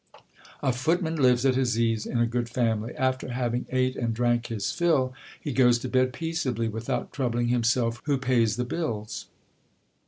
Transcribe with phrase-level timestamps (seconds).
[0.63, 2.95] A footman lives at his ease in a good family.
[2.95, 8.01] After having ate and drank his fill, he goes to bed peaceably, without troubling himself
[8.05, 9.27] who pays the bills.